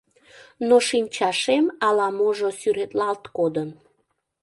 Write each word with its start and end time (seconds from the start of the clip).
Но 0.67 0.75
шинчашем 0.87 1.65
ала-можо 1.87 2.49
сӱретлалт 2.59 3.23
кодын. 3.37 3.69